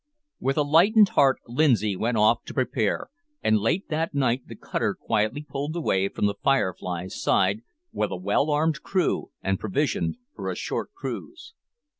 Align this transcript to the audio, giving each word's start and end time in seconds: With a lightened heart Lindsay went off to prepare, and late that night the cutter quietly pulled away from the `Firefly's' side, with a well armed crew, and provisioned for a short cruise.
With 0.39 0.57
a 0.57 0.63
lightened 0.63 1.09
heart 1.09 1.37
Lindsay 1.47 1.95
went 1.95 2.17
off 2.17 2.43
to 2.45 2.55
prepare, 2.55 3.09
and 3.43 3.59
late 3.59 3.87
that 3.89 4.15
night 4.15 4.41
the 4.47 4.55
cutter 4.55 4.95
quietly 4.95 5.45
pulled 5.47 5.75
away 5.75 6.09
from 6.09 6.25
the 6.25 6.33
`Firefly's' 6.33 7.11
side, 7.21 7.61
with 7.91 8.09
a 8.09 8.15
well 8.17 8.49
armed 8.49 8.81
crew, 8.81 9.29
and 9.43 9.59
provisioned 9.59 10.17
for 10.35 10.49
a 10.49 10.55
short 10.55 10.91
cruise. 10.93 11.53